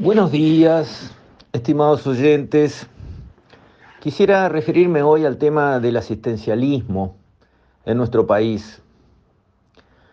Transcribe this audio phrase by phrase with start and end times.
[0.00, 1.12] Buenos días,
[1.52, 2.86] estimados oyentes.
[3.98, 7.16] Quisiera referirme hoy al tema del asistencialismo
[7.84, 8.80] en nuestro país,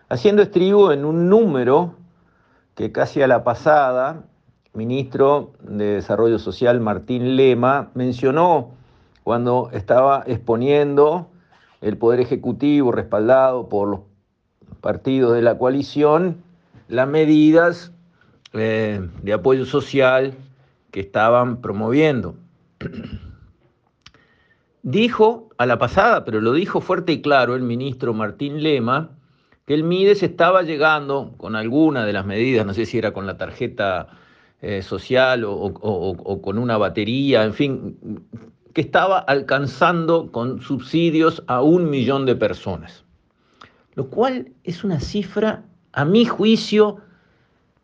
[0.10, 1.94] haciendo estribo en un número
[2.74, 4.24] que casi a la pasada,
[4.74, 8.72] ministro de Desarrollo Social Martín Lema mencionó
[9.24, 11.28] cuando estaba exponiendo
[11.82, 14.00] el Poder Ejecutivo respaldado por los
[14.82, 16.38] partidos de la coalición
[16.88, 17.92] las medidas
[18.56, 20.34] eh, de apoyo social
[20.92, 22.36] que estaban promoviendo.
[24.84, 29.12] Dijo a la pasada, pero lo dijo fuerte y claro el ministro Martín Lema,
[29.66, 33.26] que el MIDES estaba llegando con alguna de las medidas, no sé si era con
[33.26, 34.08] la tarjeta
[34.62, 37.98] eh, social o, o con una batería, en fin,
[38.76, 43.06] que estaba alcanzando con subsidios a un millón de personas,
[43.96, 45.64] lo cual es una cifra,
[45.94, 46.98] a mi juicio,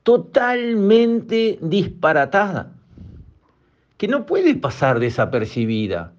[0.04, 2.73] totalmente disparatada,
[3.98, 6.13] que no puede pasar desapercibida,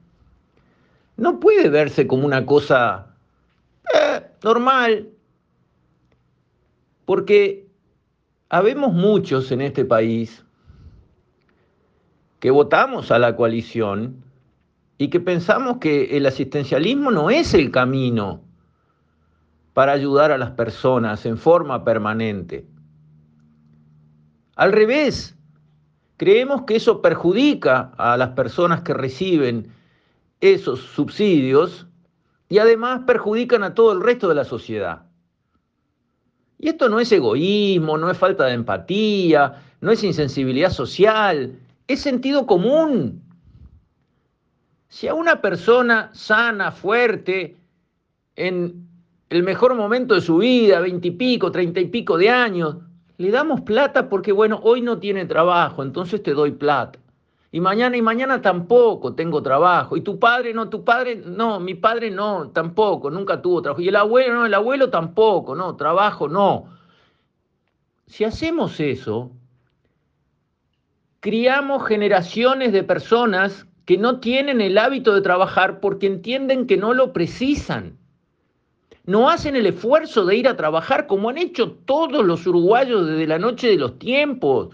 [1.16, 3.14] no puede verse como una cosa
[3.94, 5.08] eh, normal,
[7.04, 7.66] porque
[8.48, 10.44] habemos muchos en este país
[12.38, 14.24] que votamos a la coalición
[14.98, 18.40] y que pensamos que el asistencialismo no es el camino
[19.72, 22.66] para ayudar a las personas en forma permanente.
[24.56, 25.34] Al revés,
[26.16, 29.72] creemos que eso perjudica a las personas que reciben
[30.40, 31.86] esos subsidios
[32.48, 35.04] y además perjudican a todo el resto de la sociedad.
[36.58, 42.00] Y esto no es egoísmo, no es falta de empatía, no es insensibilidad social, es
[42.00, 43.22] sentido común.
[44.88, 47.56] Si a una persona sana, fuerte,
[48.36, 48.86] en
[49.30, 52.76] el mejor momento de su vida, veintipico, treinta y pico de años,
[53.22, 56.98] le damos plata porque, bueno, hoy no tiene trabajo, entonces te doy plata.
[57.52, 59.96] Y mañana y mañana tampoco tengo trabajo.
[59.96, 63.80] Y tu padre no, tu padre no, mi padre no, tampoco, nunca tuvo trabajo.
[63.80, 66.64] Y el abuelo no, el abuelo tampoco, no, trabajo no.
[68.06, 69.30] Si hacemos eso,
[71.20, 76.92] criamos generaciones de personas que no tienen el hábito de trabajar porque entienden que no
[76.92, 77.98] lo precisan
[79.04, 83.26] no hacen el esfuerzo de ir a trabajar como han hecho todos los uruguayos desde
[83.26, 84.68] la noche de los tiempos.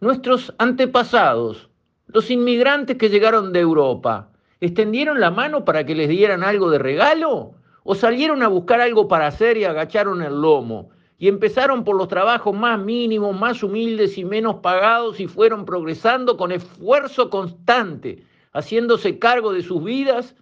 [0.00, 1.70] Nuestros antepasados,
[2.08, 4.28] los inmigrantes que llegaron de Europa,
[4.60, 7.54] ¿extendieron la mano para que les dieran algo de regalo?
[7.84, 10.90] ¿O salieron a buscar algo para hacer y agacharon el lomo?
[11.18, 16.36] Y empezaron por los trabajos más mínimos, más humildes y menos pagados y fueron progresando
[16.36, 18.22] con esfuerzo constante,
[18.52, 20.34] haciéndose cargo de sus vidas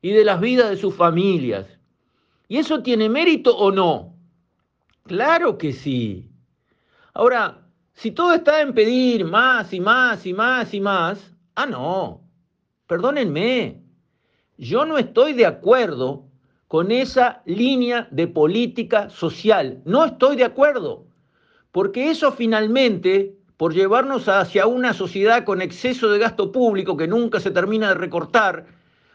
[0.00, 1.66] y de las vidas de sus familias.
[2.52, 4.14] ¿Y eso tiene mérito o no?
[5.04, 6.28] Claro que sí.
[7.14, 7.62] Ahora,
[7.94, 12.20] si todo está en pedir más y más y más y más, ah, no,
[12.86, 13.80] perdónenme,
[14.58, 16.26] yo no estoy de acuerdo
[16.68, 19.80] con esa línea de política social.
[19.86, 21.06] No estoy de acuerdo,
[21.70, 27.40] porque eso finalmente, por llevarnos hacia una sociedad con exceso de gasto público que nunca
[27.40, 28.66] se termina de recortar,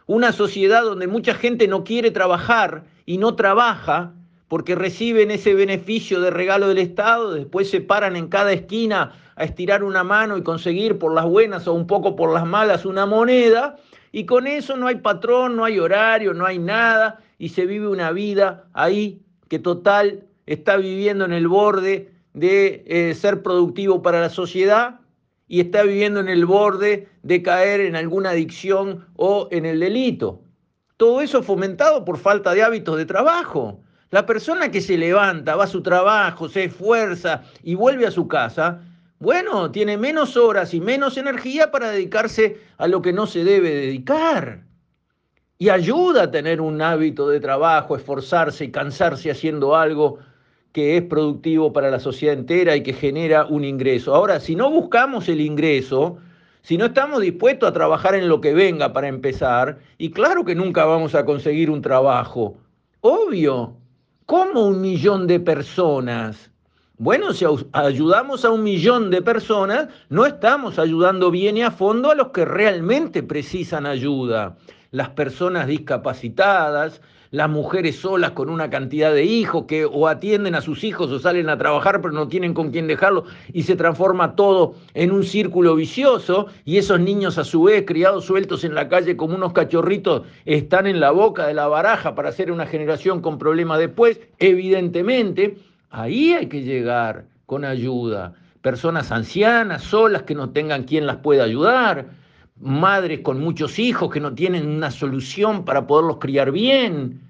[0.08, 4.14] una sociedad donde mucha gente no quiere trabajar y no trabaja
[4.48, 9.44] porque reciben ese beneficio de regalo del Estado, después se paran en cada esquina a
[9.46, 13.06] estirar una mano y conseguir por las buenas o un poco por las malas una
[13.06, 13.78] moneda,
[14.12, 17.88] y con eso no hay patrón, no hay horario, no hay nada, y se vive
[17.88, 24.20] una vida ahí que total está viviendo en el borde de eh, ser productivo para
[24.20, 25.00] la sociedad
[25.48, 30.42] y está viviendo en el borde de caer en alguna adicción o en el delito.
[30.98, 33.80] Todo eso fomentado por falta de hábitos de trabajo.
[34.10, 38.28] La persona que se levanta, va a su trabajo, se esfuerza y vuelve a su
[38.28, 38.82] casa,
[39.20, 43.72] bueno, tiene menos horas y menos energía para dedicarse a lo que no se debe
[43.72, 44.64] dedicar.
[45.58, 50.20] Y ayuda a tener un hábito de trabajo, esforzarse y cansarse haciendo algo
[50.72, 54.14] que es productivo para la sociedad entera y que genera un ingreso.
[54.14, 56.20] Ahora, si no buscamos el ingreso,
[56.68, 60.54] si no estamos dispuestos a trabajar en lo que venga para empezar, y claro que
[60.54, 62.58] nunca vamos a conseguir un trabajo,
[63.00, 63.78] obvio,
[64.26, 66.52] ¿cómo un millón de personas?
[66.98, 72.12] Bueno, si ayudamos a un millón de personas, no estamos ayudando bien y a fondo
[72.12, 74.58] a los que realmente precisan ayuda.
[74.92, 77.02] Las personas discapacitadas,
[77.32, 81.20] las mujeres solas con una cantidad de hijos que o atienden a sus hijos o
[81.20, 85.24] salen a trabajar pero no tienen con quién dejarlo y se transforma todo en un
[85.24, 89.54] círculo vicioso y esos niños a su vez criados sueltos en la calle como unos
[89.54, 94.20] cachorritos están en la boca de la baraja para hacer una generación con problemas después,
[94.40, 95.58] evidentemente,
[95.90, 98.34] ahí hay que llegar con ayuda.
[98.62, 102.08] personas ancianas, solas, que no tengan quien las pueda ayudar,
[102.60, 107.22] madres con muchos hijos que no tienen una solución para poderlos criar bien,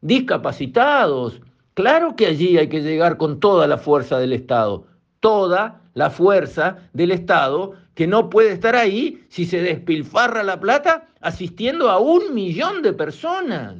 [0.00, 1.40] discapacitados.
[1.74, 4.86] Claro que allí hay que llegar con toda la fuerza del Estado,
[5.20, 11.08] toda la fuerza del Estado que no puede estar ahí si se despilfarra la plata
[11.20, 13.76] asistiendo a un millón de personas.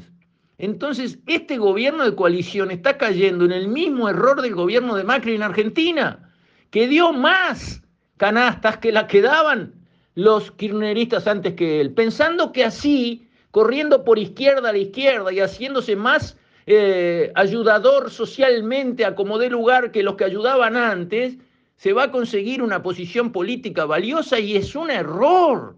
[0.58, 5.34] Entonces, este gobierno de coalición está cayendo en el mismo error del gobierno de Macri
[5.34, 6.30] en Argentina,
[6.70, 7.82] que dio más
[8.16, 9.81] canastas que las que daban
[10.14, 15.40] los kirchneristas antes que él, pensando que así, corriendo por izquierda a la izquierda y
[15.40, 16.36] haciéndose más
[16.66, 21.36] eh, ayudador socialmente a como dé lugar que los que ayudaban antes,
[21.76, 25.76] se va a conseguir una posición política valiosa y es un error.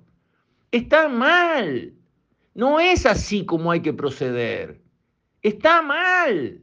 [0.70, 1.94] Está mal.
[2.54, 4.80] No es así como hay que proceder.
[5.40, 6.60] Está mal.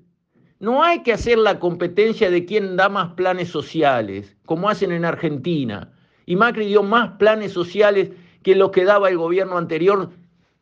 [0.59, 5.06] No hay que hacer la competencia de quién da más planes sociales, como hacen en
[5.06, 5.91] Argentina.
[6.25, 8.09] Y Macri dio más planes sociales
[8.44, 10.09] que los que daba el gobierno anterior,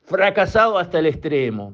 [0.04, 1.74] fracasado hasta el extremo.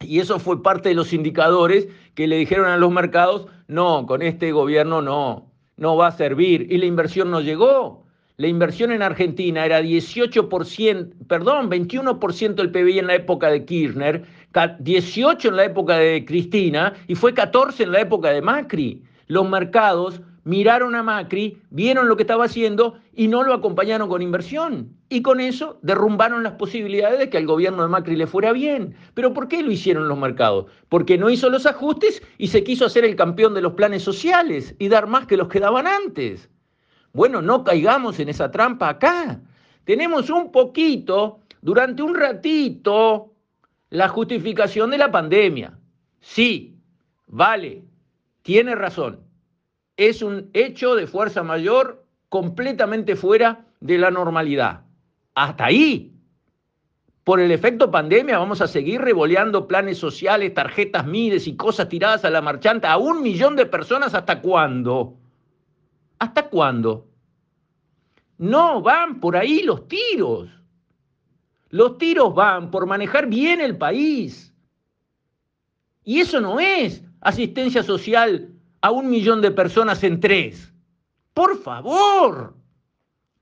[0.00, 4.22] Y eso fue parte de los indicadores que le dijeron a los mercados, no, con
[4.22, 6.66] este gobierno no, no va a servir.
[6.70, 8.04] Y la inversión no llegó.
[8.36, 14.24] La inversión en Argentina era 18%, perdón, 21% del PBI en la época de Kirchner,
[14.80, 19.02] 18 en la época de Cristina y fue 14 en la época de Macri.
[19.28, 24.22] Los mercados miraron a Macri, vieron lo que estaba haciendo y no lo acompañaron con
[24.22, 24.96] inversión.
[25.08, 28.94] Y con eso derrumbaron las posibilidades de que al gobierno de Macri le fuera bien.
[29.14, 30.66] ¿Pero por qué lo hicieron los mercados?
[30.88, 34.74] Porque no hizo los ajustes y se quiso hacer el campeón de los planes sociales
[34.78, 36.50] y dar más que los que daban antes.
[37.12, 39.40] Bueno, no caigamos en esa trampa acá.
[39.84, 43.32] Tenemos un poquito, durante un ratito,
[43.90, 45.78] la justificación de la pandemia.
[46.20, 46.76] Sí,
[47.26, 47.84] vale,
[48.42, 49.23] tiene razón.
[49.96, 54.82] Es un hecho de fuerza mayor completamente fuera de la normalidad.
[55.34, 56.12] Hasta ahí.
[57.22, 62.24] Por el efecto pandemia vamos a seguir revoleando planes sociales, tarjetas Mides y cosas tiradas
[62.24, 65.16] a la marchanta a un millón de personas hasta cuándo.
[66.18, 67.06] ¿Hasta cuándo?
[68.38, 70.50] No van por ahí los tiros.
[71.70, 74.52] Los tiros van por manejar bien el país.
[76.04, 78.53] Y eso no es asistencia social
[78.84, 80.70] a un millón de personas en tres.
[81.32, 82.54] Por favor,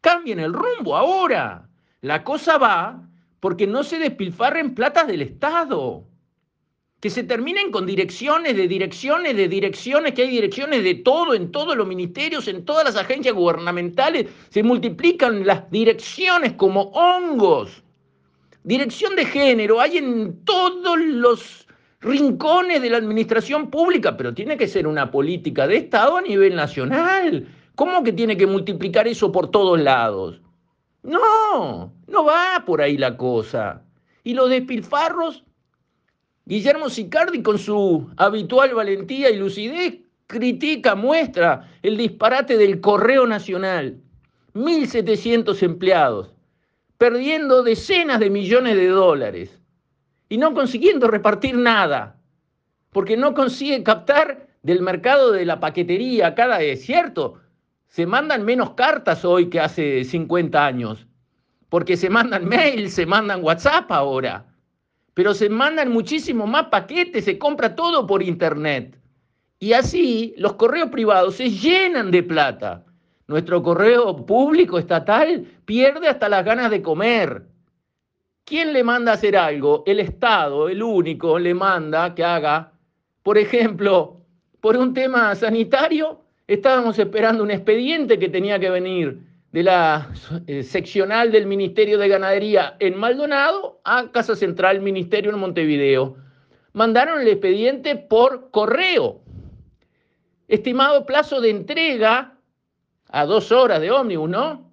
[0.01, 1.69] cambien el rumbo ahora.
[2.01, 3.03] La cosa va
[3.41, 6.05] porque no se despilfarren platas del Estado
[7.01, 11.51] que se terminen con direcciones de direcciones de direcciones, que hay direcciones de todo, en
[11.51, 17.83] todos los ministerios, en todas las agencias gubernamentales, se multiplican las direcciones como hongos.
[18.63, 21.62] Dirección de género hay en todos los
[22.03, 26.55] rincones de la administración pública, pero tiene que ser una política de Estado a nivel
[26.55, 27.49] nacional.
[27.75, 30.41] ¿Cómo que tiene que multiplicar eso por todos lados?
[31.03, 33.83] No, no va por ahí la cosa.
[34.25, 35.45] Y los despilfarros
[36.45, 44.01] Guillermo Sicardi, con su habitual valentía y lucidez, critica, muestra el disparate del Correo Nacional.
[44.55, 46.35] 1.700 empleados,
[46.99, 49.62] perdiendo decenas de millones de dólares
[50.33, 52.17] y no consiguiendo repartir nada,
[52.91, 57.41] porque no consigue captar del mercado de la paquetería cada vez, ¿cierto?
[57.89, 61.07] Se mandan menos cartas hoy que hace 50 años,
[61.69, 64.47] porque se mandan mails, se mandan WhatsApp ahora
[65.15, 68.99] pero se mandan muchísimo más paquetes, se compra todo por internet.
[69.59, 72.85] Y así los correos privados se llenan de plata.
[73.27, 77.47] Nuestro correo público estatal pierde hasta las ganas de comer.
[78.45, 79.85] ¿Quién le manda a hacer algo?
[79.87, 82.73] El Estado, el único, le manda que haga,
[83.23, 84.21] por ejemplo,
[84.61, 89.21] por un tema sanitario, estábamos esperando un expediente que tenía que venir
[89.53, 90.11] de la
[90.47, 96.17] eh, seccional del Ministerio de Ganadería en Maldonado a Casa Central Ministerio en Montevideo.
[96.73, 99.21] Mandaron el expediente por correo.
[100.49, 102.39] Estimado plazo de entrega
[103.09, 104.73] a dos horas de ómnibus, ¿no?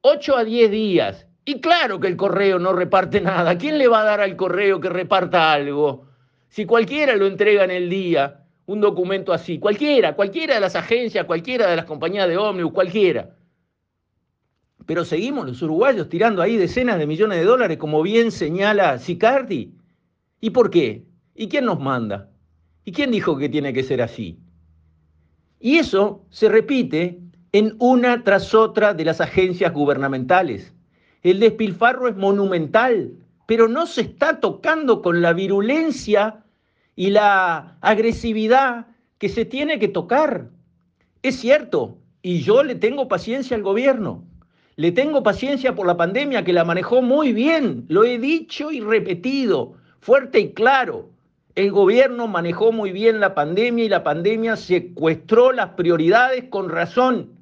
[0.00, 1.25] Ocho a diez días.
[1.48, 3.56] Y claro que el correo no reparte nada.
[3.56, 6.08] ¿Quién le va a dar al correo que reparta algo?
[6.48, 11.24] Si cualquiera lo entrega en el día, un documento así, cualquiera, cualquiera de las agencias,
[11.24, 13.36] cualquiera de las compañías de ómnibus, cualquiera.
[14.86, 19.72] Pero seguimos los uruguayos tirando ahí decenas de millones de dólares, como bien señala Sicardi.
[20.40, 21.04] ¿Y por qué?
[21.36, 22.28] ¿Y quién nos manda?
[22.84, 24.40] ¿Y quién dijo que tiene que ser así?
[25.60, 27.20] Y eso se repite
[27.52, 30.72] en una tras otra de las agencias gubernamentales.
[31.26, 33.10] El despilfarro es monumental,
[33.46, 36.44] pero no se está tocando con la virulencia
[36.94, 38.86] y la agresividad
[39.18, 40.50] que se tiene que tocar.
[41.22, 44.22] Es cierto, Y yo le tengo paciencia al gobierno.
[44.76, 47.86] Le tengo paciencia por la pandemia que la manejó muy bien.
[47.88, 51.10] Lo he dicho y repetido, fuerte y claro.
[51.56, 57.35] El gobierno manejó muy bien la pandemia y la pandemia secuestró las prioridades con razón.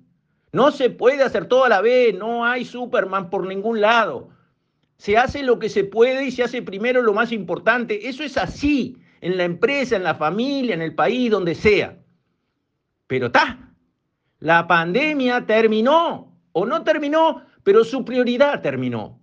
[0.54, 4.28] No se puede hacer todo a la vez, no hay Superman por ningún lado.
[4.98, 8.08] Se hace lo que se puede y se hace primero lo más importante.
[8.08, 11.98] Eso es así, en la empresa, en la familia, en el país, donde sea.
[13.08, 13.74] Pero está,
[14.38, 19.18] la pandemia terminó o no terminó, pero su prioridad terminó.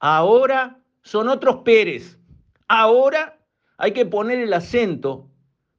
[0.00, 2.18] Ahora son otros Pérez.
[2.66, 3.38] Ahora
[3.76, 5.30] hay que poner el acento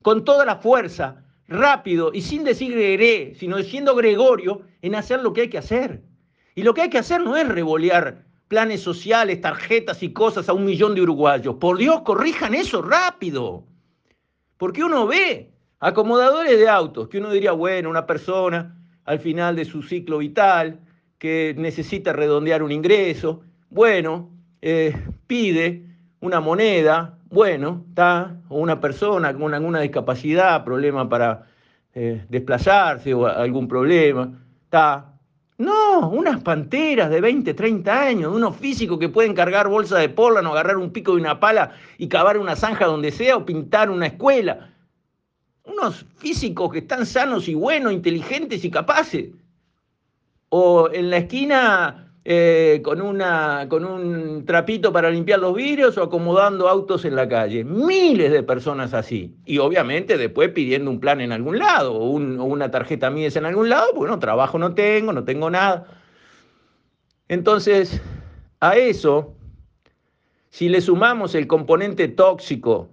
[0.01, 5.33] con toda la fuerza, rápido y sin decir Gregoré, sino diciendo Gregorio, en hacer lo
[5.33, 6.01] que hay que hacer.
[6.55, 10.53] Y lo que hay que hacer no es revolear planes sociales, tarjetas y cosas a
[10.53, 11.55] un millón de uruguayos.
[11.55, 13.65] Por Dios, corrijan eso rápido.
[14.57, 19.65] Porque uno ve acomodadores de autos, que uno diría, bueno, una persona al final de
[19.65, 20.79] su ciclo vital,
[21.17, 24.29] que necesita redondear un ingreso, bueno,
[24.61, 24.95] eh,
[25.25, 25.85] pide
[26.19, 31.47] una moneda, bueno, está, o una persona con alguna discapacidad, problema para
[31.93, 35.09] eh, desplazarse o algún problema, está.
[35.57, 40.51] No, unas panteras de 20, 30 años, unos físicos que pueden cargar bolsa de o
[40.51, 44.07] agarrar un pico de una pala y cavar una zanja donde sea o pintar una
[44.07, 44.71] escuela.
[45.63, 49.29] Unos físicos que están sanos y buenos, inteligentes y capaces
[50.55, 56.03] o en la esquina eh, con, una, con un trapito para limpiar los vidrios o
[56.03, 57.65] acomodando autos en la calle.
[57.65, 59.35] Miles de personas así.
[59.45, 63.67] Y obviamente después pidiendo un plan en algún lado o, una tarjeta Mides en algún
[63.67, 65.85] lado, bueno, trabajo no tengo, no tengo nada.
[67.27, 68.01] Entonces,
[68.61, 69.35] a eso,
[70.49, 72.89] si le sumamos el componente tóxico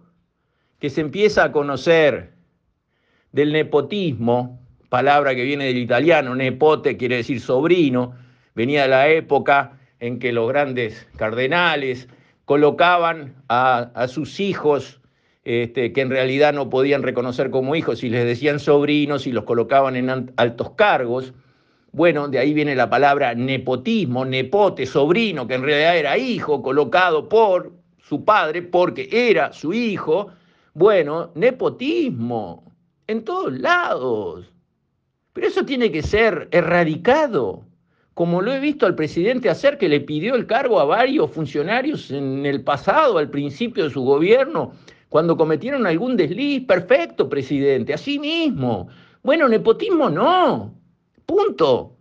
[0.81, 2.33] que se empieza a conocer
[3.31, 8.17] del nepotismo, palabra que viene del italiano, nepote quiere decir sobrino,
[8.55, 12.09] venía la época en que los grandes cardenales
[12.45, 15.01] colocaban a, sus hijos,
[15.45, 19.45] este, que en realidad no podían reconocer como hijos, y les decían sobrinos y los
[19.45, 21.33] colocaban en altos cargos.
[21.93, 27.29] Bueno, de ahí viene la palabra nepotismo, nepote, sobrino, que en realidad era hijo, colocado
[27.29, 30.33] por su padre porque era su hijo.
[30.75, 32.73] Bueno, nepotismo,
[33.07, 34.53] en todos lados.
[35.33, 37.65] Pero eso tiene que ser erradicado,
[38.15, 42.11] como lo he visto al presidente hacer, que le pidió el cargo a varios funcionarios
[42.11, 44.73] en el pasado, al principio de su gobierno,
[45.09, 46.67] cuando cometieron algún desliz.
[46.67, 48.89] Perfecto, presidente, así mismo.
[49.23, 50.75] Bueno, nepotismo no.
[51.27, 51.97] Punto.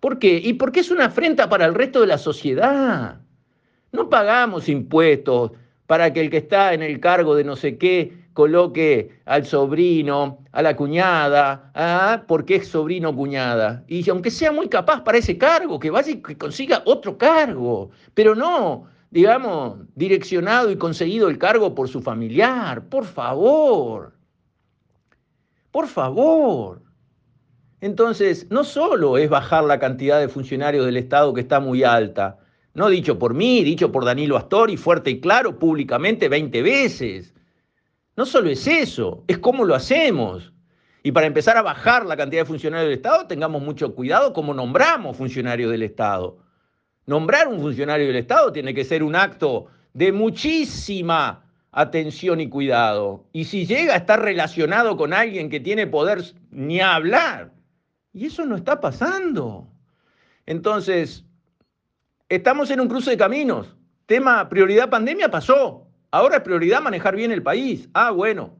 [0.00, 0.40] ¿Por qué?
[0.42, 3.20] Y porque es una afrenta para el resto de la sociedad.
[3.92, 5.52] No pagamos impuestos
[5.86, 10.44] para que el que está en el cargo de no sé qué coloque al sobrino,
[10.52, 12.22] a la cuñada, ¿ah?
[12.28, 13.82] porque es sobrino cuñada.
[13.88, 17.90] Y aunque sea muy capaz para ese cargo, que vaya y que consiga otro cargo,
[18.14, 22.84] pero no, digamos, direccionado y conseguido el cargo por su familiar.
[22.84, 24.14] Por favor.
[25.72, 26.80] Por favor.
[27.80, 32.38] Entonces, no solo es bajar la cantidad de funcionarios del Estado que está muy alta,
[32.74, 37.34] no dicho por mí, dicho por Danilo Astori, fuerte y claro, públicamente 20 veces.
[38.18, 40.52] No solo es eso, es cómo lo hacemos.
[41.04, 44.52] Y para empezar a bajar la cantidad de funcionarios del Estado, tengamos mucho cuidado cómo
[44.52, 46.36] nombramos funcionarios del Estado.
[47.06, 53.24] Nombrar un funcionario del Estado tiene que ser un acto de muchísima atención y cuidado.
[53.32, 57.52] Y si llega a estar relacionado con alguien que tiene poder, ni hablar.
[58.12, 59.68] Y eso no está pasando.
[60.44, 61.24] Entonces,
[62.28, 63.76] estamos en un cruce de caminos.
[64.06, 65.87] Tema prioridad pandemia pasó.
[66.10, 67.88] Ahora es prioridad manejar bien el país.
[67.92, 68.56] Ah, bueno.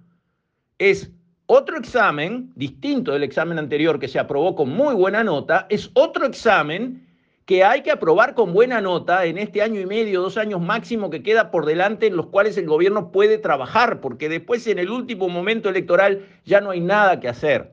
[0.78, 1.10] Es
[1.46, 6.26] otro examen, distinto del examen anterior que se aprobó con muy buena nota, es otro
[6.26, 7.08] examen
[7.46, 11.08] que hay que aprobar con buena nota en este año y medio, dos años máximo
[11.08, 14.90] que queda por delante en los cuales el gobierno puede trabajar, porque después en el
[14.90, 17.72] último momento electoral ya no hay nada que hacer.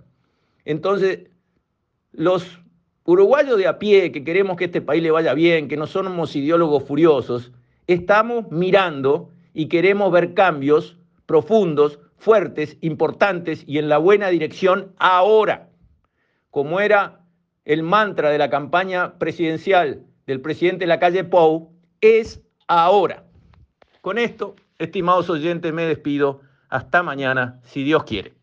[0.64, 1.28] Entonces,
[2.14, 2.62] los
[3.04, 6.34] uruguayos de a pie que queremos que este país le vaya bien, que no somos
[6.34, 7.52] ideólogos furiosos,
[7.88, 15.70] estamos mirando y queremos ver cambios profundos, fuertes, importantes y en la buena dirección ahora,
[16.52, 17.22] como era
[17.64, 21.72] el mantra de la campaña presidencial del presidente de la calle Pou,
[22.02, 23.24] es ahora.
[24.02, 26.42] Con esto, estimados oyentes, me despido.
[26.70, 28.34] Hasta mañana, si Dios quiere.